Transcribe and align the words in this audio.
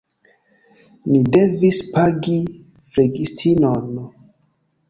Ni 1.09 1.19
devis 1.35 1.81
pagi 1.91 2.39
flegistinon. 2.95 3.87